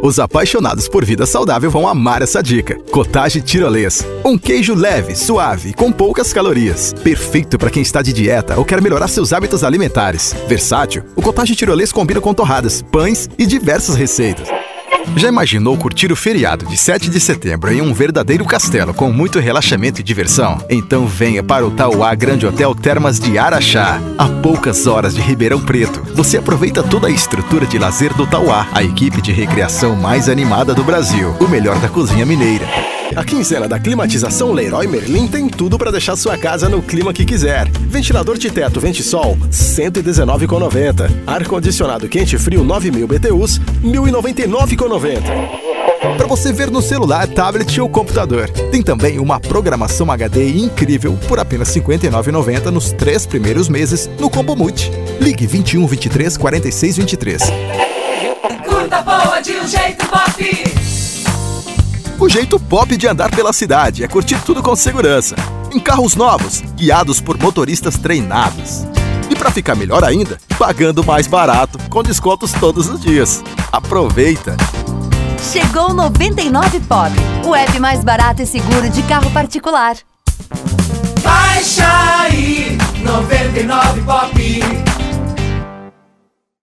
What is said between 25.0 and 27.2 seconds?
de Ribeirão Preto, você aproveita toda a